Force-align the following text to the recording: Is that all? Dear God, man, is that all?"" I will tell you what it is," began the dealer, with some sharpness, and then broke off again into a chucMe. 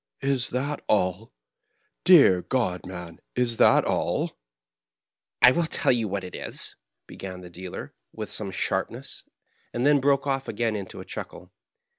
Is 0.23 0.49
that 0.49 0.81
all? 0.89 1.31
Dear 2.05 2.41
God, 2.41 2.87
man, 2.87 3.19
is 3.35 3.57
that 3.57 3.85
all?"" 3.85 4.35
I 5.43 5.51
will 5.51 5.67
tell 5.67 5.91
you 5.91 6.07
what 6.07 6.23
it 6.23 6.33
is," 6.33 6.75
began 7.05 7.41
the 7.41 7.51
dealer, 7.51 7.93
with 8.11 8.31
some 8.31 8.49
sharpness, 8.49 9.23
and 9.71 9.85
then 9.85 10.01
broke 10.01 10.25
off 10.25 10.47
again 10.47 10.75
into 10.75 11.01
a 11.01 11.05
chucMe. 11.05 11.51